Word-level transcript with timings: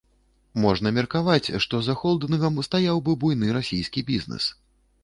Можна 0.63 0.91
меркаваць, 0.97 1.47
што 1.65 1.83
за 1.89 1.97
холдынгам 2.01 2.59
стаяў 2.69 2.97
бы 3.07 3.17
буйны 3.27 3.57
расійскі 3.61 4.07
бізнэс. 4.11 4.55